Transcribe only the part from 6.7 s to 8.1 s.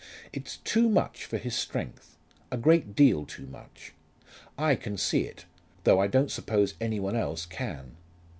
any one else can.